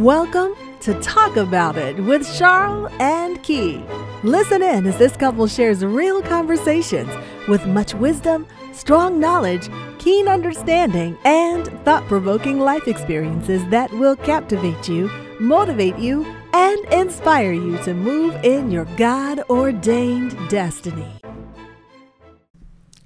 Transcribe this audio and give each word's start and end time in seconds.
Welcome 0.00 0.54
to 0.80 0.98
Talk 1.02 1.36
About 1.36 1.76
It 1.76 2.02
with 2.02 2.26
Charles 2.38 2.90
and 3.00 3.42
Key. 3.42 3.84
Listen 4.22 4.62
in 4.62 4.86
as 4.86 4.96
this 4.96 5.14
couple 5.14 5.46
shares 5.46 5.84
real 5.84 6.22
conversations 6.22 7.10
with 7.48 7.66
much 7.66 7.92
wisdom, 7.92 8.46
strong 8.72 9.20
knowledge, 9.20 9.68
keen 9.98 10.26
understanding, 10.26 11.18
and 11.26 11.66
thought 11.84 12.08
provoking 12.08 12.60
life 12.60 12.88
experiences 12.88 13.62
that 13.68 13.92
will 13.92 14.16
captivate 14.16 14.88
you, 14.88 15.10
motivate 15.38 15.98
you, 15.98 16.24
and 16.54 16.82
inspire 16.86 17.52
you 17.52 17.76
to 17.84 17.92
move 17.92 18.34
in 18.42 18.70
your 18.70 18.86
God 18.96 19.42
ordained 19.50 20.34
destiny. 20.48 21.12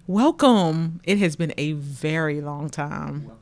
Welcome. 0.06 1.00
It 1.02 1.18
has 1.18 1.34
been 1.34 1.54
a 1.58 1.72
very 1.72 2.40
long 2.40 2.70
time. 2.70 3.32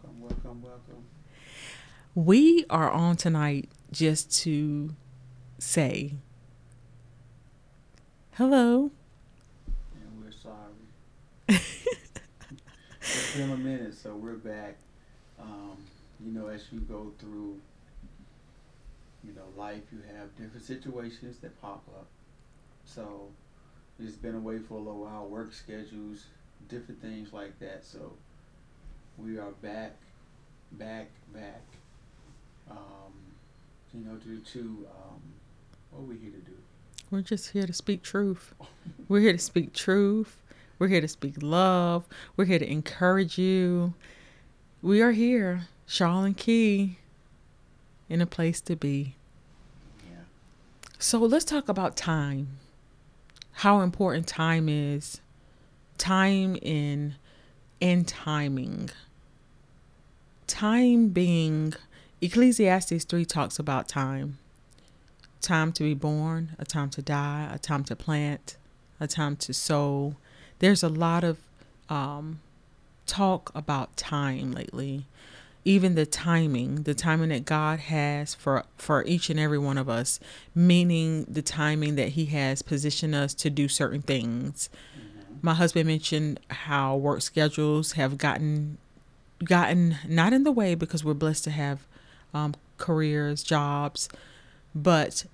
We 2.14 2.66
are 2.68 2.90
on 2.90 3.16
tonight 3.16 3.70
just 3.90 4.30
to 4.42 4.95
say 5.59 6.16
hello. 8.32 8.91
And 9.95 10.23
we're 10.23 10.30
sorry. 10.30 10.74
it's 11.48 13.34
been 13.34 13.51
a 13.51 13.56
minute, 13.56 13.95
so 13.95 14.14
we're 14.14 14.34
back. 14.34 14.77
Um, 15.40 15.78
you 16.23 16.32
know, 16.32 16.48
as 16.48 16.66
you 16.70 16.80
go 16.80 17.14
through, 17.18 17.59
you 19.24 19.32
know, 19.32 19.46
life, 19.56 19.80
you 19.90 20.02
have 20.15 20.37
different 20.37 20.66
situations 20.66 21.38
that 21.38 21.59
pop 21.62 21.82
up. 21.96 22.09
So, 22.84 23.29
it's 23.98 24.16
been 24.16 24.34
away 24.34 24.59
for 24.59 24.74
a 24.74 24.79
little 24.82 25.04
while, 25.04 25.29
work 25.29 25.54
schedules, 25.54 26.26
different 26.68 27.01
things 27.01 27.32
like 27.32 27.59
that. 27.60 27.87
So, 27.87 28.12
we 29.16 29.38
are 29.38 29.52
back, 29.62 29.96
back, 30.73 31.09
back. 31.32 31.62
Um, 32.71 32.77
you 33.95 34.05
know, 34.05 34.16
to 34.16 34.41
to 34.52 34.59
um, 34.61 35.21
what 35.91 36.01
are 36.01 36.02
we 36.02 36.16
here 36.16 36.30
to 36.30 36.39
do? 36.39 36.57
We're 37.10 37.21
just 37.21 37.51
here 37.51 37.66
to 37.66 37.73
speak 37.73 38.02
truth. 38.02 38.54
We're 39.09 39.21
here 39.21 39.32
to 39.32 39.38
speak 39.38 39.74
truth. 39.74 40.38
We're 40.79 40.88
here 40.88 41.01
to 41.01 41.09
speak 41.09 41.35
love. 41.43 42.07
We're 42.37 42.46
here 42.46 42.59
to 42.59 42.71
encourage 42.71 43.38
you. 43.38 43.95
We 44.80 45.01
are 45.02 45.13
here, 45.13 45.69
Charles 45.87 46.24
and 46.24 46.37
Key, 46.37 46.99
in 48.09 48.21
a 48.21 48.27
place 48.27 48.60
to 48.63 48.74
be. 48.74 49.15
Yeah. 50.10 50.24
So 50.99 51.19
let's 51.19 51.45
talk 51.45 51.69
about 51.69 51.97
time. 51.97 52.59
How 53.52 53.82
important 53.82 54.26
time 54.26 54.69
is. 54.69 55.21
Time 55.99 56.57
in 56.63 57.15
and 57.80 58.09
timing. 58.09 58.91
Time 60.47 61.09
being 61.09 61.74
Ecclesiastes 62.23 63.02
3 63.02 63.24
talks 63.24 63.59
about 63.59 63.88
time. 63.88 64.38
Time 65.41 65.72
to 65.72 65.82
be 65.82 65.92
born, 65.92 66.54
a 66.56 66.64
time 66.64 66.88
to 66.91 67.03
die, 67.03 67.50
a 67.53 67.59
time 67.59 67.82
to 67.82 67.97
plant, 67.97 68.56
a 69.00 69.09
time 69.09 69.34
to 69.34 69.53
sow. 69.53 70.14
There's 70.60 70.84
a 70.84 70.88
lot 70.88 71.25
of 71.25 71.38
um, 71.88 72.41
talk 73.09 73.50
about 73.56 73.97
time 73.97 74.53
lately. 74.53 75.06
Even 75.64 75.97
the 75.97 76.06
timing, 76.06 76.84
the 76.84 76.94
timing 76.94 77.31
that 77.31 77.44
God 77.44 77.81
has 77.81 78.36
for 78.36 78.64
for 78.76 79.04
each 79.04 79.28
and 79.28 79.41
every 79.41 79.59
one 79.59 79.76
of 79.76 79.88
us, 79.88 80.20
meaning 80.54 81.25
the 81.28 81.42
timing 81.42 81.97
that 81.97 82.10
He 82.10 82.26
has 82.26 82.62
positioned 82.62 83.16
us 83.16 83.34
to 83.34 83.50
do 83.50 83.66
certain 83.66 84.03
things. 84.03 84.70
My 85.41 85.54
husband 85.54 85.88
mentioned 85.88 86.38
how 86.50 86.97
work 86.97 87.22
schedules 87.22 87.92
have 87.92 88.16
gotten 88.16 88.78
gotten 89.42 89.97
not 90.06 90.32
in 90.32 90.44
the 90.44 90.53
way 90.53 90.76
because 90.76 91.04
we're 91.04 91.14
blessed 91.14 91.42
to 91.44 91.50
have 91.50 91.81
um, 92.34 92.55
careers, 92.78 93.43
jobs, 93.43 94.09
but 94.75 95.25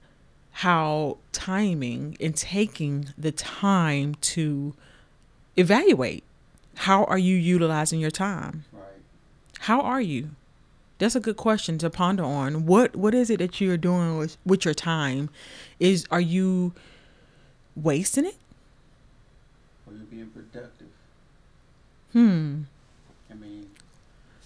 how 0.53 1.19
timing 1.33 2.17
and 2.21 2.35
taking 2.35 3.09
the 3.17 3.31
time 3.31 4.15
to 4.17 4.75
evaluate. 5.57 6.25
How 6.77 7.05
are 7.05 7.19
you 7.19 7.37
utilizing 7.37 8.01
your 8.01 8.11
time? 8.11 8.65
Right. 8.73 8.83
how 9.61 9.81
are 9.81 10.01
you? 10.01 10.31
That's 10.99 11.15
a 11.15 11.21
good 11.21 11.37
question 11.37 11.79
to 11.79 11.91
ponder 11.91 12.25
on. 12.25 12.67
What 12.67 12.97
what 12.97 13.15
is 13.15 13.31
it 13.31 13.39
that 13.39 13.61
you're 13.61 13.77
doing 13.77 14.19
with, 14.19 14.37
with 14.45 14.65
your 14.65 14.75
time? 14.75 15.31
Is 15.79 16.07
are 16.11 16.21
you 16.21 16.73
wasting 17.77 18.27
it? 18.27 18.37
Or 19.87 19.93
you 19.93 20.05
being 20.11 20.27
productive. 20.31 20.89
hmm 22.13 22.63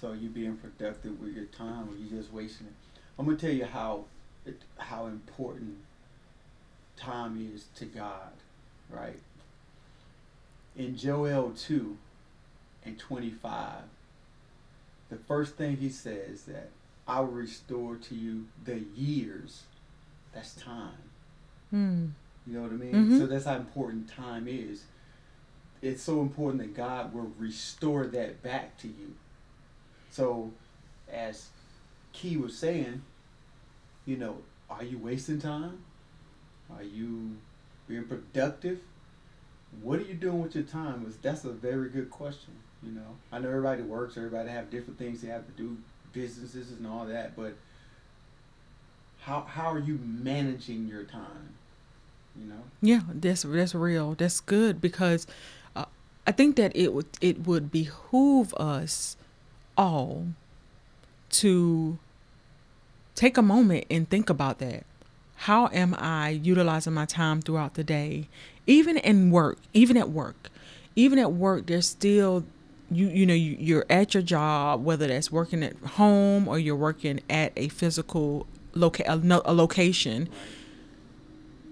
so 0.02 0.12
you 0.12 0.28
being 0.28 0.56
productive 0.56 1.18
with 1.20 1.32
your 1.34 1.44
time, 1.46 1.88
or 1.88 1.94
you 1.94 2.10
just 2.10 2.32
wasting 2.32 2.66
it. 2.66 2.72
I'm 3.18 3.24
gonna 3.24 3.38
tell 3.38 3.52
you 3.52 3.64
how 3.64 4.04
it, 4.44 4.60
how 4.76 5.06
important 5.06 5.76
time 6.96 7.48
is 7.54 7.66
to 7.76 7.84
God, 7.84 8.32
right? 8.90 9.20
In 10.76 10.96
Joel 10.96 11.52
two 11.56 11.98
and 12.84 12.98
twenty 12.98 13.30
five, 13.30 13.84
the 15.08 15.16
first 15.16 15.54
thing 15.54 15.76
he 15.76 15.88
says 15.88 16.42
that 16.44 16.70
I 17.06 17.20
will 17.20 17.28
restore 17.28 17.94
to 17.94 18.14
you 18.16 18.46
the 18.64 18.80
years. 18.96 19.62
That's 20.34 20.54
time. 20.54 20.98
hmm 21.70 22.06
You 22.46 22.54
know 22.54 22.62
what 22.62 22.72
I 22.72 22.74
mean? 22.74 22.94
Mhm. 23.10 23.18
So 23.18 23.26
that's 23.26 23.44
how 23.44 23.54
important 23.54 24.08
time 24.10 24.48
is. 24.48 24.82
It's 25.80 26.02
so 26.02 26.20
important 26.22 26.60
that 26.62 26.74
God 26.74 27.14
will 27.14 27.30
restore 27.38 28.06
that 28.06 28.42
back 28.42 28.78
to 28.78 28.88
you. 28.88 29.14
So, 30.12 30.52
as 31.10 31.48
Key 32.12 32.36
was 32.36 32.56
saying, 32.56 33.00
you 34.04 34.18
know, 34.18 34.36
are 34.68 34.84
you 34.84 34.98
wasting 34.98 35.40
time? 35.40 35.78
Are 36.76 36.82
you 36.82 37.36
being 37.88 38.04
productive? 38.04 38.80
What 39.80 40.00
are 40.00 40.04
you 40.04 40.12
doing 40.12 40.42
with 40.42 40.54
your 40.54 40.64
time? 40.64 41.06
Is 41.08 41.16
that's 41.16 41.44
a 41.44 41.50
very 41.50 41.88
good 41.88 42.10
question. 42.10 42.52
You 42.82 42.92
know, 42.92 43.16
I 43.32 43.38
know 43.38 43.48
everybody 43.48 43.82
works, 43.82 44.18
everybody 44.18 44.50
have 44.50 44.70
different 44.70 44.98
things 44.98 45.22
they 45.22 45.28
have 45.28 45.46
to 45.46 45.52
do, 45.52 45.78
businesses 46.12 46.72
and 46.72 46.86
all 46.86 47.06
that, 47.06 47.34
but 47.34 47.54
how 49.22 49.40
how 49.48 49.72
are 49.72 49.78
you 49.78 49.98
managing 50.04 50.88
your 50.88 51.04
time? 51.04 51.54
You 52.38 52.48
know. 52.50 52.62
Yeah, 52.82 53.00
that's 53.08 53.44
that's 53.44 53.74
real. 53.74 54.14
That's 54.14 54.40
good 54.40 54.78
because 54.78 55.26
uh, 55.74 55.86
I 56.26 56.32
think 56.32 56.56
that 56.56 56.76
it 56.76 56.92
would 56.92 57.06
it 57.22 57.46
would 57.46 57.72
behoove 57.72 58.52
us 58.54 59.16
all 59.82 60.26
to 61.30 61.98
take 63.14 63.36
a 63.36 63.42
moment 63.42 63.84
and 63.90 64.08
think 64.08 64.30
about 64.30 64.58
that. 64.58 64.84
How 65.36 65.68
am 65.72 65.94
I 65.98 66.30
utilizing 66.30 66.92
my 66.92 67.06
time 67.06 67.42
throughout 67.42 67.74
the 67.74 67.84
day? 67.84 68.28
Even 68.66 68.96
in 68.96 69.30
work, 69.30 69.58
even 69.72 69.96
at 69.96 70.10
work, 70.10 70.50
even 70.94 71.18
at 71.18 71.32
work, 71.32 71.66
there's 71.66 71.88
still 71.88 72.44
you 72.90 73.08
you 73.08 73.26
know 73.26 73.34
you, 73.34 73.56
you're 73.58 73.86
at 73.90 74.14
your 74.14 74.22
job, 74.22 74.84
whether 74.84 75.06
that's 75.08 75.32
working 75.32 75.62
at 75.62 75.76
home 75.78 76.46
or 76.46 76.58
you're 76.58 76.76
working 76.76 77.20
at 77.28 77.52
a 77.56 77.68
physical 77.68 78.46
loca- 78.74 79.10
a, 79.10 79.16
a 79.44 79.54
location 79.54 80.28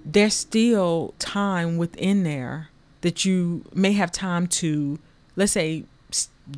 there's 0.05 0.35
still 0.35 1.15
time 1.19 1.77
within 1.77 2.23
there 2.23 2.69
that 3.03 3.25
you 3.25 3.65
may 3.75 3.93
have 3.93 4.11
time 4.11 4.47
to, 4.47 4.99
let's 5.37 5.53
say, 5.53 5.85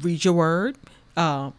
read 0.00 0.24
your 0.24 0.34
word, 0.34 0.76
uh, 1.17 1.50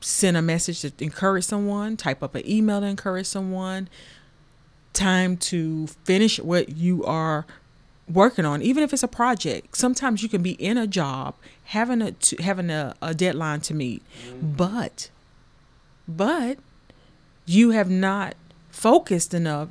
send 0.00 0.36
a 0.36 0.42
message 0.42 0.80
to 0.82 0.92
encourage 0.98 1.44
someone, 1.44 1.96
type 1.96 2.22
up 2.22 2.34
an 2.34 2.48
email 2.48 2.80
to 2.80 2.86
encourage 2.86 3.26
someone, 3.26 3.88
time 4.92 5.36
to 5.36 5.86
finish 6.04 6.38
what 6.38 6.70
you 6.70 7.04
are 7.04 7.46
working 8.12 8.44
on, 8.44 8.62
even 8.62 8.82
if 8.82 8.92
it's 8.92 9.02
a 9.02 9.08
project. 9.08 9.76
Sometimes 9.76 10.22
you 10.22 10.28
can 10.28 10.42
be 10.42 10.52
in 10.52 10.76
a 10.76 10.86
job 10.86 11.34
having 11.64 12.02
a 12.02 12.12
to, 12.12 12.42
having 12.42 12.70
a, 12.70 12.94
a 13.00 13.14
deadline 13.14 13.60
to 13.62 13.74
meet, 13.74 14.02
but 14.42 15.10
but 16.06 16.58
you 17.46 17.70
have 17.70 17.90
not 17.90 18.34
focused 18.70 19.32
enough 19.32 19.68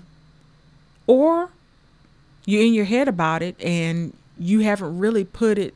or 1.06 1.50
you're 2.46 2.64
in 2.64 2.74
your 2.74 2.86
head 2.86 3.08
about 3.08 3.42
it 3.42 3.56
and 3.62 4.14
you 4.38 4.62
haven't 4.62 4.98
really 4.98 5.24
put 5.24 5.58
it 5.58 5.76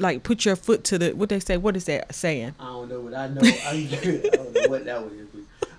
like 0.00 0.22
put 0.22 0.44
your 0.44 0.56
foot 0.56 0.84
to 0.84 0.98
the 0.98 1.12
what 1.12 1.28
they 1.28 1.40
say 1.40 1.56
what 1.56 1.76
is 1.76 1.84
that 1.84 2.14
saying 2.14 2.54
I 2.58 2.66
don't 2.66 2.88
know 2.88 3.00
what 3.00 3.14
I 3.14 3.28
know. 3.28 3.40
I, 3.42 3.88
don't 4.02 4.54
know 4.54 4.68
what 4.68 4.84
that 4.84 5.02
was. 5.02 5.12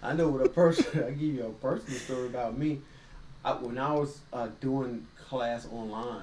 I 0.01 0.13
know 0.13 0.29
what 0.29 0.45
a 0.45 0.49
person. 0.49 0.85
I 1.05 1.11
give 1.11 1.21
you 1.21 1.45
a 1.45 1.51
personal 1.51 1.99
story 1.99 2.27
about 2.27 2.57
me. 2.57 2.79
I, 3.43 3.53
when 3.53 3.77
I 3.77 3.93
was 3.93 4.19
uh, 4.31 4.49
doing 4.61 5.05
class 5.27 5.67
online, 5.71 6.21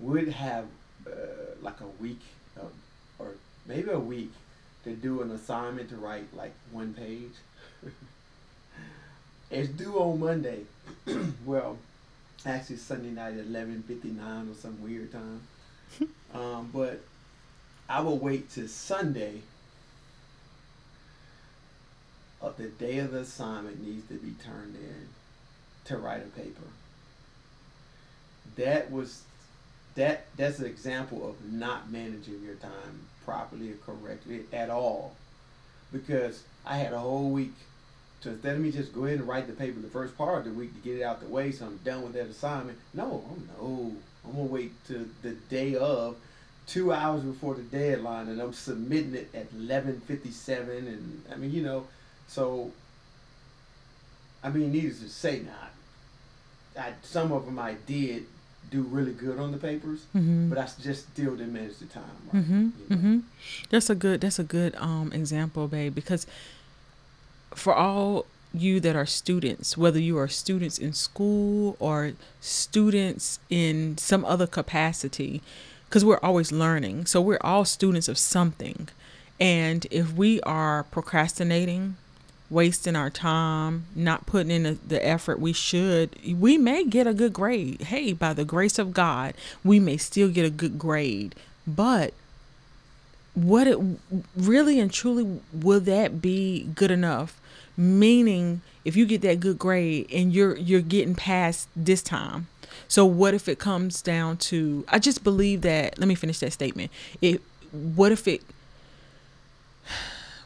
we'd 0.00 0.28
have 0.28 0.66
uh, 1.06 1.10
like 1.62 1.80
a 1.80 2.02
week 2.02 2.20
or 3.18 3.28
maybe 3.66 3.90
a 3.90 3.98
week 3.98 4.32
to 4.84 4.94
do 4.94 5.22
an 5.22 5.30
assignment 5.30 5.88
to 5.90 5.96
write 5.96 6.24
like 6.34 6.52
one 6.72 6.94
page. 6.94 7.32
it's 9.50 9.68
due 9.70 9.98
on 9.98 10.20
Monday. 10.20 10.60
well, 11.46 11.78
actually 12.44 12.76
Sunday 12.76 13.10
night 13.10 13.34
at 13.34 13.46
eleven 13.46 13.82
fifty 13.82 14.10
nine 14.10 14.48
or 14.50 14.54
some 14.54 14.82
weird 14.82 15.12
time. 15.12 15.40
um, 16.34 16.70
but 16.72 17.00
I 17.88 18.00
will 18.00 18.18
wait 18.18 18.50
till 18.50 18.68
Sunday 18.68 19.42
of 22.40 22.56
the 22.56 22.68
day 22.68 22.98
of 22.98 23.12
the 23.12 23.20
assignment 23.20 23.82
needs 23.82 24.06
to 24.08 24.14
be 24.14 24.32
turned 24.44 24.76
in 24.76 25.08
to 25.86 25.96
write 25.96 26.22
a 26.22 26.40
paper. 26.40 26.62
That 28.56 28.90
was 28.90 29.22
that 29.94 30.26
that's 30.36 30.58
an 30.58 30.66
example 30.66 31.28
of 31.28 31.52
not 31.52 31.90
managing 31.90 32.42
your 32.42 32.56
time 32.56 33.06
properly 33.24 33.70
or 33.70 33.76
correctly 33.86 34.42
at 34.52 34.70
all. 34.70 35.14
Because 35.92 36.42
I 36.66 36.78
had 36.78 36.92
a 36.92 36.98
whole 36.98 37.30
week 37.30 37.52
to 38.22 38.30
instead 38.30 38.56
of 38.56 38.62
me 38.62 38.72
just 38.72 38.92
go 38.92 39.04
ahead 39.04 39.18
and 39.18 39.28
write 39.28 39.46
the 39.46 39.52
paper 39.52 39.80
the 39.80 39.88
first 39.88 40.16
part 40.16 40.38
of 40.38 40.44
the 40.44 40.58
week 40.58 40.74
to 40.74 40.80
get 40.80 40.98
it 40.98 41.02
out 41.02 41.20
the 41.20 41.28
way 41.28 41.52
so 41.52 41.66
I'm 41.66 41.78
done 41.78 42.02
with 42.02 42.14
that 42.14 42.26
assignment. 42.26 42.78
No, 42.92 43.24
oh 43.28 43.36
no. 43.58 43.96
I'm 44.26 44.32
gonna 44.32 44.44
wait 44.44 44.72
to 44.88 45.08
the 45.22 45.32
day 45.50 45.76
of 45.76 46.16
two 46.66 46.92
hours 46.92 47.22
before 47.22 47.54
the 47.54 47.62
deadline 47.62 48.28
and 48.28 48.40
I'm 48.40 48.52
submitting 48.54 49.14
it 49.14 49.28
at 49.34 49.46
eleven 49.54 50.00
fifty 50.06 50.30
seven 50.30 50.86
and 50.88 51.22
I 51.32 51.36
mean, 51.36 51.52
you 51.52 51.62
know, 51.62 51.86
so 52.28 52.72
I 54.42 54.48
mean 54.50 54.72
needless 54.72 55.00
to 55.00 55.08
say 55.08 55.40
not 55.40 55.70
I, 56.84 56.92
some 57.02 57.32
of 57.32 57.44
them 57.46 57.58
I 57.58 57.74
did 57.86 58.24
do 58.70 58.82
really 58.82 59.12
good 59.12 59.38
on 59.38 59.52
the 59.52 59.58
papers, 59.58 60.06
Mhm. 60.16 60.48
but 60.48 60.58
I 60.58 60.66
just 60.82 61.08
still 61.12 61.36
didn't 61.36 61.52
manage 61.52 61.76
the 61.78 61.84
time. 61.84 62.02
Right, 62.32 62.42
Mm-hmm. 62.42 62.60
you 62.62 62.70
know. 62.90 62.96
Mm-hmm. 62.96 63.18
That's 63.70 63.90
a 63.90 63.94
good. 63.94 64.22
That's 64.22 64.38
a 64.40 64.42
good 64.44 64.74
um 64.76 65.12
example, 65.12 65.68
babe. 65.68 65.94
Because 65.94 66.26
for 67.54 67.74
all 67.74 68.26
you 68.54 68.80
that 68.80 68.96
are 68.96 69.06
students, 69.06 69.76
whether 69.76 69.98
you 69.98 70.16
are 70.16 70.28
students 70.28 70.78
in 70.78 70.92
school 70.92 71.76
or 71.78 72.12
students 72.40 73.40
in 73.50 73.98
some 73.98 74.24
other 74.24 74.46
capacity, 74.46 75.42
because 75.88 76.04
we're 76.04 76.20
always 76.22 76.52
learning. 76.52 77.06
So 77.06 77.20
we're 77.20 77.38
all 77.40 77.64
students 77.64 78.08
of 78.08 78.16
something, 78.16 78.88
and 79.40 79.86
if 79.90 80.12
we 80.12 80.40
are 80.42 80.84
procrastinating, 80.84 81.96
wasting 82.50 82.94
our 82.94 83.10
time, 83.10 83.86
not 83.96 84.26
putting 84.26 84.50
in 84.50 84.78
the, 84.86 85.06
effort 85.06 85.40
we 85.40 85.52
should, 85.52 86.16
we 86.38 86.56
may 86.56 86.84
get 86.84 87.06
a 87.06 87.14
good 87.14 87.32
grade. 87.32 87.82
Hey, 87.82 88.12
by 88.12 88.32
the 88.32 88.44
grace 88.44 88.78
of 88.78 88.92
God, 88.92 89.34
we 89.64 89.80
may 89.80 89.96
still 89.96 90.28
get 90.28 90.46
a 90.46 90.50
good 90.50 90.78
grade, 90.78 91.34
but 91.66 92.14
what 93.34 93.66
it 93.66 93.78
really 94.36 94.78
and 94.78 94.92
truly 94.92 95.40
will 95.52 95.80
that 95.80 96.22
be 96.22 96.68
good 96.76 96.92
enough 96.92 97.40
meaning 97.76 98.60
if 98.84 98.96
you 98.96 99.06
get 99.06 99.22
that 99.22 99.40
good 99.40 99.58
grade 99.58 100.06
and 100.12 100.32
you're 100.32 100.56
you're 100.56 100.80
getting 100.80 101.14
past 101.14 101.68
this 101.74 102.02
time 102.02 102.46
so 102.88 103.04
what 103.04 103.34
if 103.34 103.48
it 103.48 103.58
comes 103.58 104.02
down 104.02 104.36
to 104.36 104.84
i 104.88 104.98
just 104.98 105.24
believe 105.24 105.62
that 105.62 105.98
let 105.98 106.06
me 106.06 106.14
finish 106.14 106.38
that 106.38 106.52
statement 106.52 106.90
it 107.20 107.40
what 107.72 108.12
if 108.12 108.28
it 108.28 108.42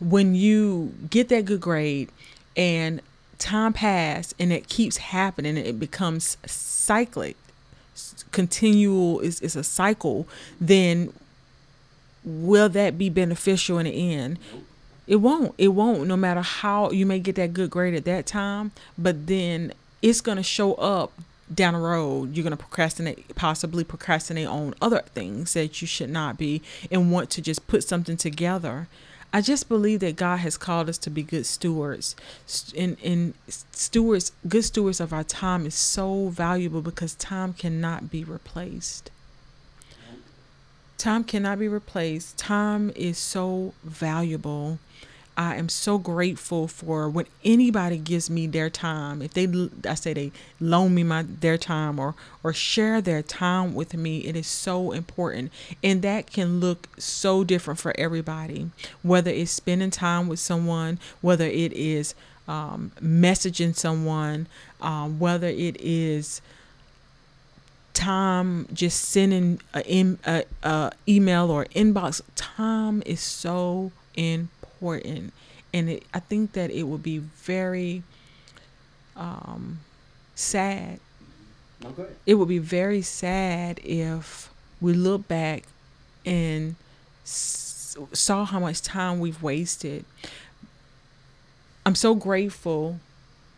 when 0.01 0.35
you 0.35 0.95
get 1.11 1.29
that 1.29 1.45
good 1.45 1.61
grade 1.61 2.09
and 2.57 3.01
time 3.39 3.73
pass 3.73 4.35
and 4.39 4.53
it 4.53 4.69
keeps 4.69 4.97
happening 4.97 5.57
it 5.57 5.79
becomes 5.79 6.37
cyclic 6.47 7.37
continual 8.31 9.21
is, 9.21 9.41
is 9.41 9.57
a 9.57 9.65
cycle 9.65 10.27
then 10.61 11.13
will 12.29 12.69
that 12.69 12.99
be 12.99 13.09
beneficial 13.09 13.79
in 13.79 13.87
the 13.87 14.15
end. 14.15 14.39
It 15.09 15.17
won't 15.17 15.53
it 15.59 15.69
won't 15.69 16.07
no 16.07 16.17
matter 16.17 16.43
how 16.43 16.91
you 16.91 17.05
may 17.05 17.19
get 17.19 17.35
that 17.35 17.53
good 17.53 17.71
grade 17.71 17.95
at 17.95 18.05
that 18.05 18.27
time 18.27 18.71
but 18.97 19.27
then 19.27 19.73
it's 20.01 20.21
going 20.21 20.37
to 20.37 20.43
show 20.43 20.75
up 20.75 21.13
down 21.53 21.75
the 21.75 21.81
road. 21.81 22.37
You're 22.37 22.45
going 22.45 22.57
to 22.57 22.57
procrastinate 22.57 23.35
possibly 23.35 23.85
procrastinate 23.85 24.47
on 24.47 24.75
other 24.81 25.01
things 25.01 25.55
that 25.55 25.81
you 25.81 25.87
should 25.87 26.11
not 26.11 26.37
be 26.37 26.63
and 26.91 27.11
want 27.11 27.31
to 27.31 27.43
just 27.43 27.67
put 27.67 27.85
something 27.85 28.17
together. 28.17 28.89
I 29.33 29.43
just 29.43 29.69
believe 29.69 30.01
that 30.01 30.17
god 30.17 30.39
has 30.39 30.57
called 30.57 30.89
us 30.89 30.97
to 30.99 31.11
be 31.11 31.23
good 31.23 31.45
stewards. 31.45 32.17
And, 32.77 32.97
and 33.05 33.35
stewards 33.49 34.33
good 34.47 34.65
stewards 34.65 35.01
of 35.01 35.13
our 35.13 35.25
time 35.25 35.67
is 35.67 35.75
so 35.75 36.29
valuable 36.29 36.83
because 36.83 37.15
time 37.15 37.53
cannot 37.53 38.11
be 38.11 38.25
replaced 38.25 39.11
Time 40.99 41.23
cannot 41.23 41.61
be 41.61 41.69
replaced. 41.69 42.37
Time 42.37 42.91
is 42.97 43.19
so 43.19 43.73
valuable. 43.85 44.81
I 45.37 45.55
am 45.55 45.69
so 45.69 45.99
grateful 45.99 46.67
for 46.67 47.09
when 47.09 47.27
anybody 47.45 47.97
gives 47.99 48.29
me 48.29 48.49
their 48.49 48.69
time. 48.69 49.23
If 49.23 49.35
they, 49.35 49.47
I 49.89 49.95
say 49.95 50.13
they 50.13 50.33
loan 50.59 50.97
me 50.97 51.05
my 51.05 51.23
their 51.23 51.57
time 51.57 52.01
or 52.01 52.17
or 52.43 52.53
share 52.53 53.01
their 53.01 53.23
time 53.23 53.73
with 53.77 53.95
me, 53.95 54.27
it 54.27 54.35
is 54.35 54.49
so 54.49 54.91
important, 54.91 55.53
and 55.85 56.03
that 56.03 56.33
can 56.33 56.59
look 56.59 56.89
so 56.99 57.45
different 57.45 57.79
for 57.79 57.95
everybody. 57.97 58.71
Whether 59.03 59.31
it's 59.31 59.53
spending 59.53 59.93
time 59.93 60.27
with 60.27 60.41
someone, 60.41 60.99
whether 61.21 61.47
it 61.47 61.73
is 61.73 62.17
um, 62.49 62.91
messaging 63.01 63.77
someone, 63.77 64.49
um, 64.81 65.21
whether 65.21 65.47
it 65.47 65.77
is 65.81 66.41
time 67.99 68.67
just 68.73 69.05
sending 69.07 69.61
a, 69.75 69.83
in, 69.87 70.19
a, 70.25 70.45
a 70.63 70.93
email 71.09 71.51
or 71.51 71.65
inbox 71.75 72.21
time 72.37 73.03
is 73.05 73.21
so 73.21 73.91
important 74.17 75.33
and 75.75 75.89
it, 75.91 76.03
i 76.15 76.21
think 76.21 76.53
that 76.53 76.71
it 76.71 76.85
would 76.85 77.03
be 77.03 77.19
very 77.19 78.03
um, 79.17 79.81
sad 80.35 81.01
ahead. 81.85 82.17
it 82.25 82.35
would 82.35 82.49
be 82.49 82.59
very 82.59 83.03
sad 83.03 83.81
if 83.83 84.51
we 84.81 84.93
look 84.93 85.27
back 85.27 85.65
and 86.25 86.77
s- 87.25 87.97
saw 88.13 88.45
how 88.45 88.61
much 88.61 88.81
time 88.83 89.19
we've 89.19 89.43
wasted 89.43 90.05
i'm 91.85 91.95
so 91.97 92.15
grateful 92.15 93.01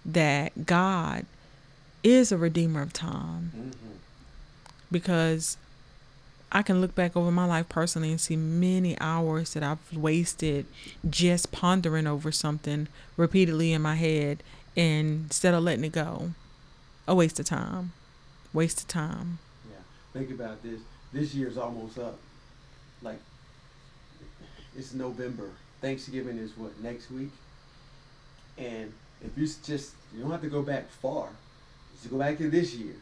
that 0.04 0.64
god 0.66 1.26
is 2.02 2.32
a 2.32 2.38
redeemer 2.38 2.80
of 2.82 2.92
time 2.92 3.52
Mm-hmm. 3.54 3.86
Because 4.90 5.56
I 6.52 6.62
can 6.62 6.80
look 6.80 6.94
back 6.94 7.16
over 7.16 7.30
my 7.30 7.44
life 7.44 7.68
personally 7.68 8.10
and 8.10 8.20
see 8.20 8.36
many 8.36 8.98
hours 9.00 9.54
that 9.54 9.62
I've 9.62 9.78
wasted 9.96 10.66
just 11.08 11.52
pondering 11.52 12.06
over 12.06 12.32
something 12.32 12.88
repeatedly 13.16 13.72
in 13.72 13.82
my 13.82 13.94
head 13.94 14.42
instead 14.74 15.54
of 15.54 15.62
letting 15.62 15.84
it 15.84 15.92
go. 15.92 16.30
A 17.06 17.14
waste 17.14 17.38
of 17.38 17.46
time. 17.46 17.92
Waste 18.52 18.80
of 18.82 18.88
time. 18.88 19.38
Yeah. 19.70 19.78
Think 20.12 20.30
about 20.30 20.62
this. 20.62 20.80
This 21.12 21.34
year's 21.34 21.56
almost 21.56 21.98
up. 21.98 22.18
Like, 23.02 23.18
it's 24.76 24.92
November. 24.92 25.50
Thanksgiving 25.80 26.36
is 26.38 26.56
what 26.56 26.78
next 26.80 27.10
week. 27.10 27.30
And 28.58 28.92
if 29.24 29.36
you 29.36 29.46
just 29.46 29.94
you 30.14 30.22
don't 30.22 30.30
have 30.30 30.42
to 30.42 30.48
go 30.48 30.62
back 30.62 30.88
far. 30.90 31.28
Just 31.96 32.10
go 32.10 32.18
back 32.18 32.38
to 32.38 32.50
this 32.50 32.74
year. 32.74 32.94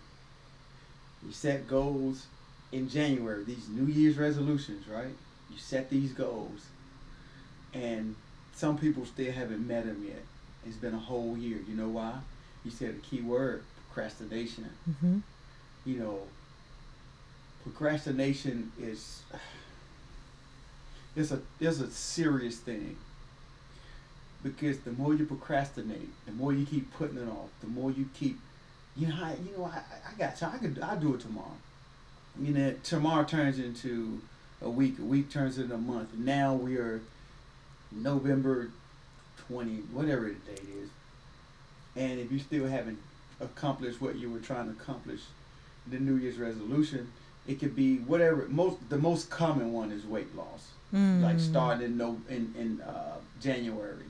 You 1.24 1.32
set 1.32 1.66
goals 1.66 2.26
in 2.72 2.88
January. 2.88 3.44
These 3.44 3.68
New 3.68 3.92
Year's 3.92 4.16
resolutions, 4.16 4.86
right? 4.88 5.14
You 5.50 5.58
set 5.58 5.90
these 5.90 6.12
goals, 6.12 6.66
and 7.72 8.14
some 8.54 8.78
people 8.78 9.04
still 9.06 9.32
haven't 9.32 9.66
met 9.66 9.86
them 9.86 10.04
yet. 10.06 10.22
It's 10.66 10.76
been 10.76 10.94
a 10.94 10.98
whole 10.98 11.36
year. 11.36 11.58
You 11.68 11.74
know 11.74 11.88
why? 11.88 12.14
You 12.64 12.70
said 12.70 12.90
a 12.90 13.06
key 13.06 13.20
word: 13.20 13.62
procrastination 13.86 14.68
Mm-hmm. 14.88 15.18
you 15.84 15.98
know, 15.98 16.20
procrastination 17.62 18.72
is 18.80 19.22
it's 21.16 21.30
a 21.30 21.40
it's 21.60 21.80
a 21.80 21.90
serious 21.90 22.58
thing. 22.58 22.96
Because 24.42 24.78
the 24.80 24.92
more 24.92 25.14
you 25.14 25.24
procrastinate, 25.26 26.10
the 26.24 26.32
more 26.32 26.52
you 26.52 26.64
keep 26.64 26.92
putting 26.94 27.18
it 27.18 27.28
off, 27.28 27.48
the 27.60 27.66
more 27.66 27.90
you 27.90 28.08
keep, 28.14 28.38
you 28.96 29.08
know, 29.08 29.14
I, 29.22 29.36
you 29.44 29.56
know, 29.56 29.64
I, 29.64 29.78
I 30.08 30.18
got 30.18 30.36
time. 30.36 30.52
I 30.54 30.58
could, 30.58 30.78
I'll 30.82 30.98
do 30.98 31.14
it 31.14 31.20
tomorrow. 31.20 31.56
You 32.40 32.52
know, 32.54 32.74
tomorrow 32.82 33.24
turns 33.24 33.58
into 33.58 34.20
a 34.62 34.68
week. 34.70 34.98
A 34.98 35.02
week 35.02 35.30
turns 35.30 35.58
into 35.58 35.74
a 35.74 35.78
month. 35.78 36.14
Now 36.14 36.54
we 36.54 36.76
are 36.76 37.00
November 37.92 38.70
twenty, 39.48 39.76
whatever 39.92 40.24
the 40.28 40.52
date 40.52 40.68
is. 40.82 40.88
And 41.96 42.20
if 42.20 42.30
you 42.30 42.38
still 42.38 42.66
haven't 42.66 42.98
accomplished 43.40 44.00
what 44.00 44.16
you 44.16 44.30
were 44.30 44.38
trying 44.40 44.66
to 44.66 44.72
accomplish, 44.72 45.20
the 45.86 45.98
New 45.98 46.16
Year's 46.16 46.36
resolution, 46.38 47.10
it 47.46 47.58
could 47.58 47.74
be 47.74 47.96
whatever. 47.98 48.46
Most 48.48 48.76
the 48.88 48.98
most 48.98 49.30
common 49.30 49.72
one 49.72 49.90
is 49.90 50.04
weight 50.04 50.34
loss, 50.36 50.68
Mm. 50.94 51.22
like 51.22 51.38
starting 51.38 51.84
in 51.84 51.96
no 51.98 52.20
in 52.28 52.54
in 52.58 52.80
uh, 52.82 53.16
January. 53.40 54.04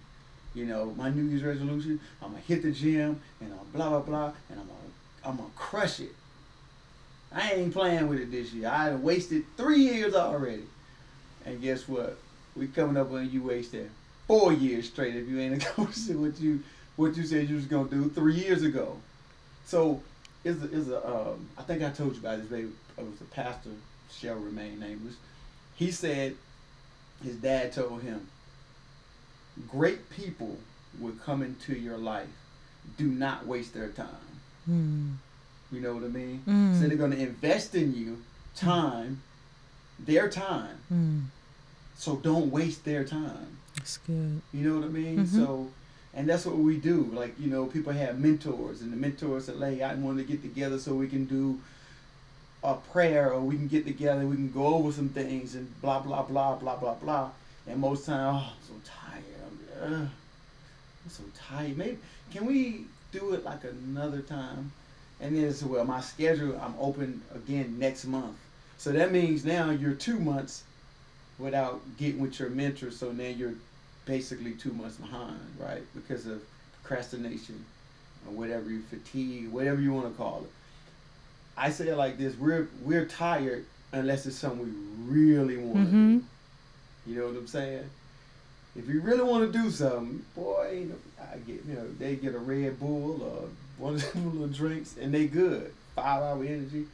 You 0.54 0.66
know, 0.66 0.92
my 0.96 1.10
New 1.10 1.24
Year's 1.24 1.42
resolution, 1.42 2.00
I'm 2.22 2.30
gonna 2.30 2.42
hit 2.42 2.62
the 2.62 2.72
gym 2.72 3.20
and 3.40 3.52
I'm 3.52 3.66
blah 3.72 3.90
blah 3.90 4.00
blah, 4.00 4.32
and 4.50 4.60
I'm 4.60 4.66
gonna 4.66 4.78
I'm 5.24 5.36
gonna 5.36 5.48
crush 5.56 6.00
it. 6.00 6.12
I 7.32 7.52
ain't 7.52 7.72
playing 7.72 8.08
with 8.08 8.20
it 8.20 8.30
this 8.30 8.52
year. 8.52 8.68
I 8.68 8.94
wasted 8.94 9.44
three 9.56 9.80
years 9.80 10.14
already, 10.14 10.64
and 11.44 11.60
guess 11.60 11.86
what? 11.86 12.18
We 12.56 12.68
coming 12.68 12.96
up 12.96 13.10
when 13.10 13.30
you 13.30 13.42
wasted 13.42 13.90
four 14.26 14.52
years 14.52 14.88
straight 14.88 15.16
if 15.16 15.28
you 15.28 15.38
ain't 15.38 15.62
accomplishing 15.62 16.20
what 16.20 16.40
you 16.40 16.62
what 16.96 17.16
you 17.16 17.24
said 17.24 17.48
you 17.48 17.56
was 17.56 17.66
gonna 17.66 17.88
do 17.88 18.08
three 18.08 18.34
years 18.34 18.62
ago. 18.62 18.96
So 19.64 20.02
is 20.44 20.62
a, 20.62 20.72
is 20.72 20.88
a 20.88 21.06
um, 21.06 21.48
I 21.56 21.62
think 21.62 21.82
I 21.82 21.90
told 21.90 22.14
you 22.14 22.20
about 22.20 22.38
this. 22.38 22.46
Baby, 22.46 22.70
it 22.96 23.04
was 23.04 23.20
a 23.20 23.24
pastor 23.24 23.70
shall 24.10 24.36
remain 24.36 24.80
nameless. 24.80 25.14
He 25.74 25.90
said 25.90 26.34
his 27.22 27.36
dad 27.36 27.72
told 27.72 28.02
him, 28.02 28.28
"Great 29.70 30.08
people 30.10 30.58
will 31.00 31.14
come 31.24 31.42
into 31.42 31.74
your 31.74 31.98
life, 31.98 32.28
do 32.96 33.06
not 33.06 33.46
waste 33.46 33.74
their 33.74 33.88
time. 33.88 34.40
Mm. 34.68 35.16
You 35.70 35.80
know 35.80 35.94
what 35.94 36.04
I 36.04 36.08
mean? 36.08 36.42
Mm. 36.46 36.80
So 36.80 36.88
they're 36.88 36.96
going 36.96 37.10
to 37.12 37.18
invest 37.20 37.74
in 37.74 37.94
you 37.94 38.22
time, 38.54 39.22
their 39.98 40.28
time. 40.28 40.78
Mm. 40.92 41.24
So 41.96 42.16
don't 42.16 42.50
waste 42.50 42.84
their 42.84 43.04
time. 43.04 43.58
That's 43.76 43.98
good. 43.98 44.40
You 44.52 44.68
know 44.68 44.76
what 44.76 44.84
I 44.84 44.88
mean? 44.88 45.18
Mhm. 45.20 45.28
So, 45.28 45.68
and 46.14 46.28
that's 46.28 46.46
what 46.46 46.56
we 46.56 46.76
do. 46.78 47.04
Like, 47.12 47.38
you 47.38 47.48
know, 47.48 47.66
people 47.66 47.92
have 47.92 48.18
mentors, 48.18 48.80
and 48.82 48.92
the 48.92 48.96
mentors 48.96 49.44
say, 49.46 49.56
hey, 49.58 49.82
I 49.82 49.94
want 49.94 50.18
to 50.18 50.24
get 50.24 50.42
together 50.42 50.78
so 50.78 50.94
we 50.94 51.06
can 51.08 51.26
do 51.26 51.60
a 52.62 52.74
prayer, 52.74 53.32
or 53.32 53.40
we 53.40 53.56
can 53.56 53.68
get 53.68 53.86
together, 53.86 54.26
we 54.26 54.36
can 54.36 54.50
go 54.50 54.66
over 54.74 54.90
some 54.90 55.08
things, 55.10 55.54
and 55.54 55.80
blah, 55.80 56.00
blah, 56.00 56.22
blah, 56.22 56.56
blah, 56.56 56.76
blah, 56.76 56.94
blah. 56.94 57.30
And 57.66 57.80
most 57.80 58.06
time, 58.06 58.34
oh, 58.34 58.38
I'm 58.38 58.66
so 58.66 58.74
tired. 58.84 59.24
I'm, 59.82 59.92
uh, 59.92 59.96
I'm 59.96 60.08
so 61.10 61.22
tired. 61.36 61.76
Maybe, 61.76 61.98
can 62.32 62.46
we 62.46 62.84
do 63.12 63.34
it 63.34 63.44
like 63.44 63.64
another 63.64 64.20
time? 64.20 64.72
And 65.20 65.36
then 65.36 65.44
it's, 65.44 65.62
well, 65.62 65.84
my 65.84 66.00
schedule, 66.00 66.58
I'm 66.60 66.74
open 66.78 67.22
again 67.34 67.78
next 67.78 68.04
month. 68.04 68.36
So 68.76 68.92
that 68.92 69.10
means 69.12 69.44
now 69.44 69.70
you're 69.70 69.94
two 69.94 70.18
months 70.20 70.62
without 71.38 71.80
getting 71.98 72.20
with 72.20 72.38
your 72.38 72.50
mentor. 72.50 72.90
So 72.90 73.10
now 73.10 73.24
you're 73.28 73.54
basically 74.04 74.52
two 74.52 74.72
months 74.72 74.96
behind, 74.96 75.40
right? 75.58 75.82
Because 75.94 76.26
of 76.26 76.40
procrastination 76.82 77.64
or 78.26 78.32
whatever 78.34 78.70
you 78.70 78.82
fatigue, 78.82 79.48
whatever 79.50 79.80
you 79.80 79.92
want 79.92 80.06
to 80.10 80.16
call 80.16 80.42
it. 80.44 80.50
I 81.56 81.70
say 81.70 81.88
it 81.88 81.96
like 81.96 82.18
this: 82.18 82.36
we're 82.36 82.68
we're 82.84 83.04
tired 83.04 83.64
unless 83.92 84.26
it's 84.26 84.36
something 84.36 84.60
we 84.60 85.12
really 85.18 85.56
want 85.56 85.90
to 85.90 85.92
Mhm. 85.96 86.18
do. 86.20 86.24
You 87.10 87.18
know 87.18 87.26
what 87.26 87.36
I'm 87.36 87.46
saying? 87.48 87.90
If 88.78 88.88
you 88.88 89.00
really 89.00 89.24
want 89.24 89.52
to 89.52 89.58
do 89.58 89.70
something, 89.70 90.24
boy, 90.36 90.86
I 91.20 91.38
get 91.38 91.64
you 91.66 91.74
know 91.74 91.86
they 91.98 92.14
get 92.14 92.34
a 92.34 92.38
Red 92.38 92.78
Bull 92.78 93.20
or 93.22 93.48
one 93.76 93.94
of 93.94 94.12
them 94.12 94.32
little 94.38 94.48
drinks 94.48 94.96
and 95.00 95.12
they 95.12 95.26
good, 95.26 95.72
five 95.96 96.22
hour 96.22 96.44
energy. 96.44 96.86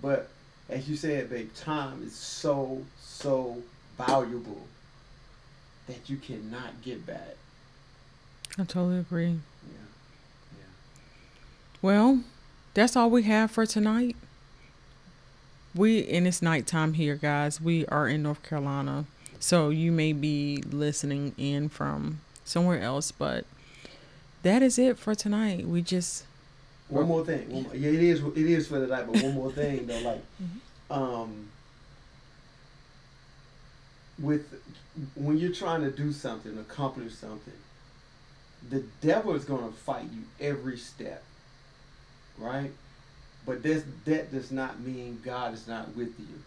But 0.00 0.28
as 0.68 0.88
you 0.88 0.94
said, 0.94 1.30
babe, 1.30 1.52
time 1.54 2.02
is 2.04 2.14
so 2.14 2.82
so 3.00 3.62
valuable 3.98 4.66
that 5.88 6.08
you 6.08 6.16
cannot 6.16 6.80
get 6.82 7.04
back. 7.04 7.36
I 8.58 8.64
totally 8.64 8.98
agree. 8.98 9.26
Yeah, 9.66 9.86
yeah. 10.52 10.64
Well, 11.82 12.20
that's 12.74 12.94
all 12.94 13.10
we 13.10 13.24
have 13.24 13.50
for 13.50 13.66
tonight. 13.66 14.14
We 15.74 16.06
and 16.08 16.26
it's 16.26 16.40
nighttime 16.40 16.94
here, 16.94 17.16
guys. 17.16 17.60
We 17.60 17.84
are 17.86 18.06
in 18.08 18.22
North 18.22 18.42
Carolina, 18.42 19.06
so 19.38 19.70
you 19.70 19.92
may 19.92 20.12
be 20.12 20.62
listening 20.70 21.34
in 21.36 21.68
from 21.68 22.20
somewhere 22.44 22.80
else, 22.80 23.12
but 23.12 23.44
that 24.42 24.62
is 24.62 24.78
it 24.78 24.98
for 24.98 25.14
tonight. 25.14 25.66
We 25.66 25.82
just 25.82 26.24
One 26.88 27.06
more 27.06 27.24
thing. 27.24 27.50
One 27.50 27.62
more, 27.64 27.74
yeah, 27.74 27.90
it 27.90 28.02
is. 28.02 28.20
It 28.20 28.36
is 28.36 28.68
for 28.68 28.78
the 28.78 28.86
night. 28.86 29.06
But 29.10 29.22
one 29.22 29.34
more 29.34 29.52
thing 29.52 29.86
though, 29.86 30.00
like, 30.00 30.22
um, 30.90 31.48
with 34.18 34.62
when 35.14 35.38
you're 35.38 35.52
trying 35.52 35.82
to 35.82 35.90
do 35.90 36.12
something, 36.12 36.56
accomplish 36.58 37.14
something, 37.14 37.52
the 38.70 38.82
devil 39.00 39.34
is 39.34 39.44
going 39.44 39.66
to 39.66 39.76
fight 39.76 40.06
you 40.12 40.22
every 40.40 40.76
step, 40.76 41.22
right? 42.38 42.70
But 43.44 43.62
this 43.62 43.84
that 44.04 44.32
does 44.32 44.50
not 44.50 44.80
mean 44.80 45.20
God 45.24 45.54
is 45.54 45.68
not 45.68 45.94
with 45.96 46.18
you. 46.18 46.42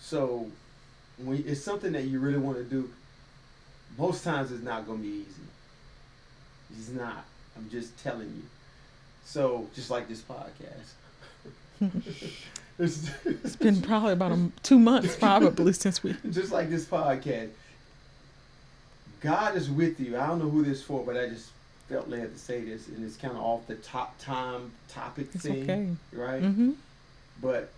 So, 0.00 0.46
when 1.24 1.44
it's 1.46 1.62
something 1.62 1.92
that 1.92 2.04
you 2.04 2.20
really 2.20 2.38
want 2.38 2.58
to 2.58 2.64
do, 2.64 2.90
most 3.96 4.24
times 4.24 4.52
it's 4.52 4.62
not 4.62 4.86
going 4.86 4.98
to 4.98 5.04
be 5.04 5.14
easy. 5.14 6.78
It's 6.78 6.88
not. 6.90 7.24
I'm 7.56 7.68
just 7.70 7.98
telling 8.02 8.28
you. 8.28 8.42
So, 9.24 9.66
just 9.74 9.90
like 9.90 10.08
this 10.08 10.22
podcast. 10.22 10.94
it's, 12.78 13.10
it's 13.24 13.56
been 13.56 13.82
probably 13.82 14.12
about 14.12 14.32
a, 14.32 14.50
two 14.62 14.78
months 14.78 15.16
probably 15.16 15.72
since 15.72 16.02
we. 16.02 16.14
just 16.30 16.52
like 16.52 16.70
this 16.70 16.84
podcast. 16.84 17.50
God 19.20 19.56
is 19.56 19.68
with 19.68 19.98
you. 19.98 20.16
I 20.16 20.26
don't 20.26 20.38
know 20.38 20.48
who 20.48 20.64
this 20.64 20.82
for, 20.82 21.04
but 21.04 21.16
I 21.16 21.28
just 21.28 21.50
felt 21.88 22.08
led 22.08 22.32
to 22.32 22.38
say 22.38 22.62
this, 22.62 22.88
and 22.88 23.04
it's 23.04 23.16
kind 23.16 23.34
of 23.34 23.40
off 23.40 23.66
the 23.66 23.74
top 23.76 24.18
time 24.18 24.70
topic 24.88 25.28
It's 25.34 25.44
thing, 25.44 25.62
okay. 25.62 25.88
right? 26.12 26.42
Mm-hmm. 26.42 26.72
But 27.42 27.70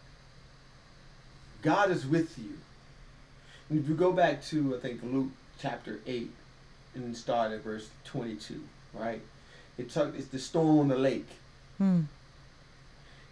God 1.63 1.91
is 1.91 2.07
with 2.07 2.39
you. 2.39 2.59
If 3.73 3.89
you 3.89 3.95
go 3.95 4.13
back 4.13 4.45
to, 4.47 4.77
I 4.77 4.81
think, 4.81 5.01
Luke 5.03 5.31
chapter 5.61 6.01
8 6.07 6.31
and 6.95 7.17
start 7.17 7.53
at 7.53 7.63
verse 7.63 7.89
22, 8.05 8.61
right? 8.95 9.21
It 9.79 9.91
talk, 9.91 10.13
it's 10.17 10.27
the 10.29 10.39
storm 10.39 10.79
on 10.81 10.89
the 10.89 10.97
lake. 10.99 11.29
Mm. 11.81 12.05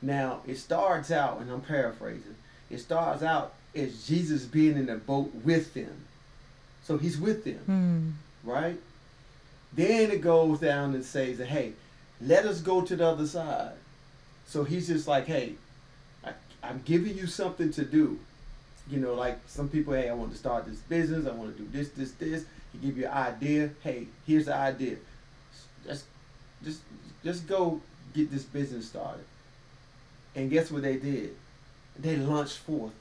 Now, 0.01 0.41
it 0.47 0.57
starts 0.57 1.11
out, 1.11 1.41
and 1.41 1.51
I'm 1.51 1.61
paraphrasing, 1.61 2.37
it 2.71 2.79
starts 2.79 3.23
out 3.23 3.55
as 3.75 4.07
Jesus 4.07 4.45
being 4.45 4.77
in 4.77 4.87
the 4.87 4.97
boat 4.97 5.35
with 5.45 5.75
them. 5.75 6.05
So 6.85 6.99
he's 6.99 7.19
with 7.19 7.45
them, 7.45 8.17
Mm. 8.45 8.49
right? 8.49 8.79
Then 9.73 10.11
it 10.11 10.21
goes 10.21 10.61
down 10.61 10.95
and 10.95 11.05
says, 11.05 11.39
hey, 11.39 11.73
let 12.21 12.47
us 12.47 12.61
go 12.61 12.81
to 12.83 12.97
the 12.97 13.07
other 13.07 13.27
side. 13.27 13.73
So 14.47 14.65
he's 14.65 14.87
just 14.87 15.07
like, 15.09 15.27
hey, 15.27 15.55
I, 16.25 16.33
I'm 16.63 16.81
giving 16.85 17.17
you 17.19 17.27
something 17.27 17.71
to 17.73 17.85
do. 17.85 18.19
You 18.91 18.99
know, 18.99 19.15
like 19.15 19.39
some 19.47 19.69
people, 19.69 19.93
hey, 19.95 20.09
I 20.09 20.15
want 20.15 20.33
to 20.33 20.39
start 20.39 20.67
this 20.67 20.79
business. 20.79 21.27
I 21.27 21.33
want 21.33 21.57
to 21.57 21.63
do 21.63 21.69
this, 21.71 21.91
this, 21.91 22.13
this. 22.13 22.45
He 22.73 22.79
give 22.79 22.97
you 22.99 23.07
an 23.07 23.13
idea. 23.13 23.71
Hey, 23.83 24.07
here's 24.27 24.47
the 24.47 24.55
idea. 24.55 24.97
Just, 25.87 26.05
just, 26.65 26.81
just 27.23 27.47
go 27.47 27.81
get 28.15 28.31
this 28.31 28.45
business 28.45 28.87
started. 28.89 29.25
And 30.35 30.51
guess 30.51 30.71
what 30.71 30.83
they 30.83 30.97
did? 30.97 31.35
They 31.99 32.17
launched 32.17 32.59
forth. 32.59 32.93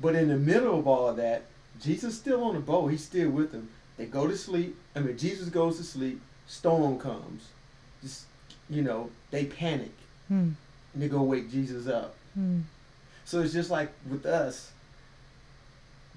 But 0.00 0.14
in 0.14 0.28
the 0.28 0.36
middle 0.36 0.78
of 0.78 0.86
all 0.86 1.08
of 1.08 1.16
that, 1.16 1.42
Jesus 1.80 2.16
still 2.16 2.42
on 2.44 2.54
the 2.54 2.60
boat. 2.60 2.88
He's 2.88 3.04
still 3.04 3.30
with 3.30 3.52
them. 3.52 3.68
They 3.96 4.06
go 4.06 4.26
to 4.26 4.36
sleep. 4.36 4.76
I 4.96 5.00
mean, 5.00 5.16
Jesus 5.18 5.48
goes 5.48 5.76
to 5.78 5.84
sleep. 5.84 6.20
Storm 6.46 6.98
comes. 6.98 7.48
Just, 8.02 8.24
you 8.68 8.82
know, 8.82 9.10
they 9.30 9.44
panic 9.46 9.92
Mm. 10.30 10.54
and 10.94 11.02
they 11.02 11.08
go 11.08 11.22
wake 11.22 11.50
Jesus 11.50 11.86
up. 11.88 12.14
Mm. 12.38 12.62
So 13.32 13.40
it's 13.40 13.54
just 13.54 13.70
like 13.70 13.90
with 14.10 14.26
us. 14.26 14.72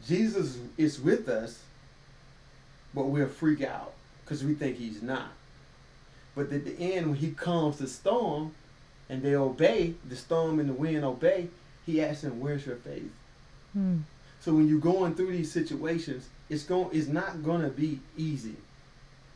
Jesus 0.06 0.58
is 0.78 1.00
with 1.00 1.30
us, 1.30 1.64
but 2.94 3.06
we'll 3.06 3.30
freak 3.30 3.64
out 3.64 3.94
because 4.22 4.44
we 4.44 4.54
think 4.54 4.76
he's 4.76 5.02
not. 5.02 5.30
But 6.36 6.52
at 6.52 6.66
the 6.66 6.78
end, 6.78 7.08
when 7.08 7.16
he 7.16 7.32
calms 7.32 7.78
the 7.78 7.88
storm 7.88 8.54
and 9.08 9.24
they 9.24 9.34
obey, 9.34 9.94
the 10.04 10.18
storm 10.18 10.60
and 10.60 10.68
the 10.68 10.74
wind 10.74 11.06
obey, 11.06 11.48
he 11.86 12.02
asks 12.02 12.24
them, 12.24 12.42
Where's 12.42 12.66
your 12.66 12.76
faith? 12.76 13.10
Mm. 13.78 14.02
So 14.42 14.54
when 14.54 14.68
you're 14.68 14.80
going 14.80 15.16
through 15.16 15.32
these 15.32 15.54
situations, 15.54 16.28
it's 16.50 16.64
going 16.64 16.90
it's 16.92 17.08
not 17.08 17.46
gonna 17.46 17.70
be 17.70 18.02
easy. 18.18 18.58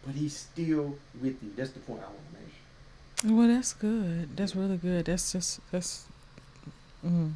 But 0.05 0.15
he's 0.15 0.35
still 0.35 0.97
with 1.21 1.41
you. 1.41 1.53
That's 1.55 1.71
the 1.71 1.79
point 1.79 2.01
I 2.01 2.07
want 2.07 2.19
to 2.33 3.29
make. 3.29 3.37
Well, 3.37 3.47
that's 3.47 3.71
good. 3.71 4.35
That's 4.35 4.53
really 4.53 4.75
good. 4.75 5.05
That's 5.05 5.31
just 5.31 5.61
that's. 5.71 6.07
Mm. 7.05 7.35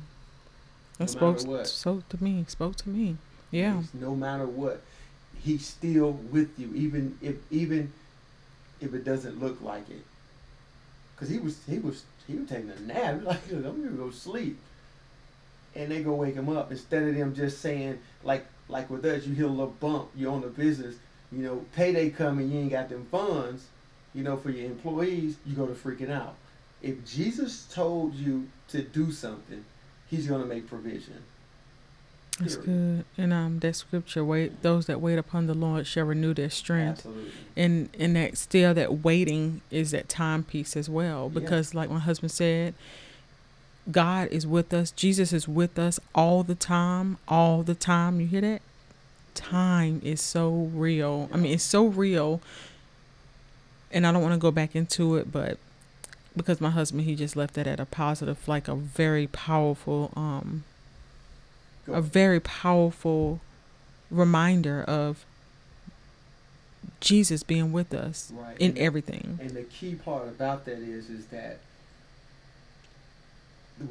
That 0.97 1.15
No 1.21 1.35
spoke 1.35 1.65
spoke 1.65 2.09
to 2.09 2.23
me. 2.23 2.45
Spoke 2.47 2.75
to 2.77 2.89
me. 2.89 3.17
Yeah. 3.51 3.79
It's 3.79 3.93
no 3.93 4.15
matter 4.15 4.45
what, 4.45 4.81
he's 5.43 5.65
still 5.65 6.12
with 6.12 6.57
you, 6.57 6.71
even 6.73 7.17
if 7.21 7.35
even 7.51 7.91
if 8.81 8.93
it 8.93 9.03
doesn't 9.03 9.39
look 9.39 9.62
like 9.62 9.89
it. 9.89 10.03
Cause 11.17 11.29
he 11.29 11.39
was 11.39 11.59
he 11.67 11.79
was 11.79 12.03
he 12.27 12.35
was 12.35 12.50
taking 12.50 12.69
a 12.69 12.79
nap. 12.81 13.21
Like 13.23 13.51
I'm 13.51 13.62
gonna 13.62 13.91
go 13.91 14.12
sleep, 14.12 14.57
and 15.75 15.91
they 15.91 16.03
go 16.03 16.13
wake 16.15 16.35
him 16.35 16.50
up 16.50 16.71
instead 16.71 17.03
of 17.03 17.15
them 17.15 17.33
just 17.35 17.62
saying 17.62 18.00
like 18.23 18.45
like 18.69 18.89
with 18.89 19.05
us, 19.05 19.25
you 19.25 19.33
hit 19.35 19.45
a 19.45 19.50
little 19.50 19.75
bump, 19.79 20.09
you 20.15 20.27
own 20.29 20.43
a 20.43 20.47
business, 20.47 20.95
you 21.31 21.39
know, 21.39 21.65
payday 21.75 22.09
coming, 22.09 22.51
you 22.51 22.59
ain't 22.59 22.71
got 22.71 22.89
them 22.89 23.05
funds, 23.12 23.67
you 24.13 24.23
know, 24.23 24.38
for 24.38 24.51
your 24.51 24.65
employees, 24.65 25.38
you 25.45 25.55
go 25.55 25.65
to 25.65 25.73
freaking 25.73 26.09
out. 26.12 26.35
If 26.81 27.05
Jesus 27.05 27.67
told 27.73 28.13
you 28.13 28.47
to 28.69 28.81
do 28.81 29.12
something, 29.12 29.63
he's 30.15 30.27
gonna 30.27 30.46
make 30.46 30.67
provision. 30.67 31.24
That's 32.39 32.55
Period. 32.55 33.05
good. 33.15 33.24
And 33.24 33.34
um, 33.34 33.60
that 33.60 33.75
scripture, 33.75 34.25
wait, 34.25 34.63
those 34.63 34.88
that 34.88 35.00
wait 35.00 35.20
upon 35.20 35.46
the 35.46 35.53
Lord 35.53 35.86
shall 35.86 36.05
renew 36.05 36.34
their 36.34 36.50
strength. 36.50 37.00
Absolutely. 37.00 37.32
And 37.55 37.89
and 38.00 38.15
that 38.15 38.38
still 38.38 38.74
that 38.74 39.03
waiting 39.03 39.62
is 39.70 39.91
that 39.91 40.10
timepiece 40.10 40.75
as 40.75 40.89
well. 40.89 41.29
Yeah. 41.32 41.39
Because 41.39 41.75
like 41.75 41.89
my 41.91 42.00
husband 42.00 42.32
said, 42.32 42.74
God 43.91 44.29
is 44.29 44.48
with 44.48 44.74
us. 44.74 44.91
Jesus 44.91 45.32
is 45.32 45.48
with 45.48 45.77
us 45.77 46.00
all 46.15 46.43
the 46.43 46.55
time. 46.55 47.17
All 47.27 47.62
the 47.62 47.75
time. 47.75 48.20
You 48.20 48.27
hear 48.27 48.41
that? 48.41 48.62
Time 49.36 50.01
is 50.03 50.22
so 50.22 50.70
real. 50.74 51.29
I 51.34 51.38
mean, 51.38 51.53
it's 51.53 51.63
so 51.63 51.88
real. 51.88 52.41
And 53.91 54.08
I 54.08 54.12
don't 54.12 54.24
want 54.24 54.34
to 54.34 54.39
go 54.39 54.51
back 54.51 54.75
into 54.75 55.17
it, 55.17 55.32
but 55.32 55.60
because 56.35 56.59
my 56.61 56.69
husband 56.71 57.03
he 57.03 57.15
just 57.15 57.35
left 57.35 57.53
that 57.55 57.67
at 57.67 57.79
a 57.79 57.85
positive, 57.85 58.47
like 58.47 58.67
a 58.67 58.75
very 58.75 59.27
powerful 59.27 60.11
um 60.15 60.63
a 61.87 62.01
very 62.01 62.39
powerful 62.39 63.41
reminder 64.09 64.81
of 64.83 65.25
Jesus 67.01 67.43
being 67.43 67.71
with 67.73 67.93
us 67.93 68.31
Right. 68.33 68.57
in 68.57 68.69
And- 68.71 68.77
everything. 68.77 69.37
And 69.41 69.51
the 69.51 69.63
key 69.63 69.95
part 69.95 70.27
about 70.27 70.63
that 70.65 70.77
is, 70.79 71.09
is 71.09 71.25
that 71.27 71.59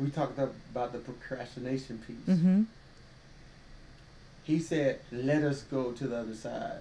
we 0.00 0.08
talked 0.11 0.38
about 0.38 0.92
the 0.92 0.99
procrastination 1.00 1.99
piece. 2.06 2.37
Mm-hmm. 2.37 2.62
He 4.44 4.58
said, 4.58 5.00
"Let 5.11 5.42
us 5.42 5.62
go 5.62 5.92
to 5.92 6.06
the 6.06 6.16
other 6.16 6.34
side." 6.34 6.80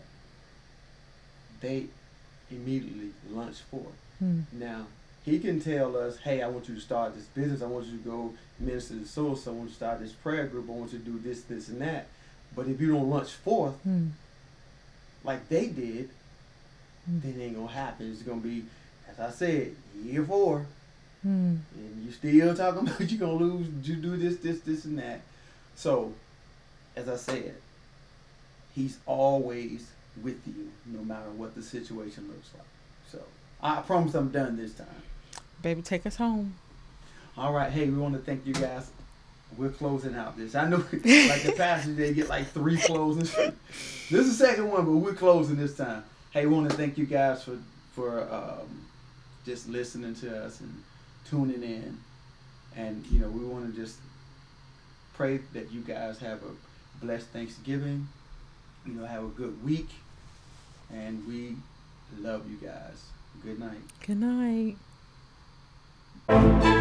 They 1.60 1.88
immediately 2.50 3.12
launched 3.30 3.62
forth. 3.62 3.94
Mm. 4.24 4.44
Now 4.54 4.88
he 5.24 5.40
can 5.40 5.60
tell 5.62 5.96
us, 5.98 6.18
"Hey, 6.18 6.42
I 6.42 6.48
want 6.48 6.68
you 6.68 6.76
to 6.76 6.82
start 6.82 7.16
this 7.16 7.26
business. 7.26 7.62
I 7.62 7.66
want 7.68 7.86
you 7.86 7.98
to 7.98 8.04
go 8.04 8.34
minister 8.60 8.96
to 8.98 9.06
souls. 9.06 9.48
I 9.48 9.52
want 9.52 9.64
you 9.64 9.70
to 9.70 9.76
start 9.76 10.00
this 10.00 10.12
prayer 10.14 10.48
group. 10.48 10.68
I 10.70 10.74
want 10.74 10.94
you 10.94 11.00
to 11.00 11.06
do 11.06 11.20
this, 11.20 11.42
this, 11.44 11.68
and 11.70 11.82
that." 11.82 12.08
But 12.56 12.68
if 12.68 12.82
you 12.82 12.92
don't 12.92 13.10
launch 13.10 13.32
forth 13.32 13.76
Mm. 13.88 14.10
like 15.24 15.48
they 15.50 15.68
did, 15.68 16.10
Mm. 17.10 17.22
then 17.22 17.40
it 17.40 17.44
ain't 17.46 17.56
gonna 17.56 17.68
happen. 17.72 18.12
It's 18.12 18.22
gonna 18.24 18.42
be, 18.42 18.66
as 19.10 19.20
I 19.20 19.32
said, 19.32 19.76
year 20.04 20.24
four, 20.26 20.66
Mm. 21.26 21.60
and 21.76 22.04
you 22.06 22.12
still 22.12 22.56
talking 22.56 22.88
about 22.88 23.12
you 23.12 23.18
gonna 23.18 23.34
lose. 23.34 23.68
You 23.88 23.96
do 23.98 24.18
this, 24.18 24.38
this, 24.38 24.60
this, 24.62 24.86
and 24.86 24.98
that. 25.00 25.22
So, 25.76 26.14
as 26.96 27.08
I 27.08 27.16
said, 27.16 27.56
he's 28.74 28.98
always 29.06 29.88
with 30.22 30.46
you, 30.48 30.72
no 30.86 31.04
matter 31.04 31.30
what 31.32 31.56
the 31.56 31.62
situation 31.62 32.28
looks 32.28 32.50
like. 32.54 32.66
So, 33.12 33.24
I 33.62 33.82
promise 33.82 34.14
I'm 34.16 34.30
done 34.30 34.58
this 34.58 34.74
time. 34.74 34.88
Baby, 35.62 35.82
take 35.82 36.06
us 36.06 36.16
home. 36.16 36.56
All 37.38 37.54
right, 37.54 37.72
hey, 37.72 37.90
we 37.90 37.98
want 37.98 38.14
to 38.16 38.20
thank 38.20 38.46
you 38.46 38.54
guys. 38.54 38.90
We're 39.58 39.70
closing 39.70 40.16
out 40.16 40.38
this. 40.38 40.56
I 40.56 40.68
know, 40.68 40.78
like 40.92 41.44
the 41.44 41.54
past, 41.58 41.96
they 41.96 42.14
get 42.14 42.30
like 42.30 42.48
three 42.48 42.78
closings. 42.78 43.36
this 44.10 44.12
is 44.28 44.38
the 44.38 44.46
second 44.46 44.70
one, 44.70 44.86
but 44.86 44.92
we're 44.92 45.14
closing 45.14 45.58
this 45.58 45.76
time. 45.76 46.04
Hey, 46.32 46.46
we 46.46 46.56
want 46.56 46.70
to 46.70 46.76
thank 46.76 46.98
you 46.98 47.06
guys 47.06 47.44
for 47.44 47.58
for 47.94 48.22
um, 48.32 48.86
just 49.46 49.68
listening 49.68 50.16
to 50.16 50.46
us 50.46 50.62
and 50.62 50.84
tuning 51.30 51.62
in, 51.64 51.98
and 52.76 53.06
you 53.08 53.20
know 53.20 53.28
we 53.28 53.44
want 53.44 53.74
to 53.74 53.80
just 53.80 53.98
pray 55.14 55.40
that 55.54 55.72
you 55.72 55.82
guys 55.82 56.18
have 56.20 56.42
a 56.44 57.06
blessed 57.06 57.28
Thanksgiving. 57.28 58.08
You 58.86 58.94
know, 58.94 59.06
have 59.06 59.24
a 59.24 59.28
good 59.28 59.64
week, 59.64 59.90
and 60.92 61.28
we 61.28 61.56
love 62.20 62.50
you 62.50 62.58
guys. 62.58 63.06
Good 63.44 63.60
night. 63.60 63.82
Good 64.06 64.20
night. 64.20 64.78
Música 66.32 66.72